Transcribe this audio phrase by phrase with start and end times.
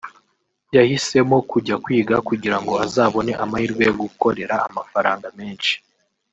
[0.75, 5.73] yahisemo kujya kwiga kugira ngo azabone amahirwe yo gukorera amafaranga menshi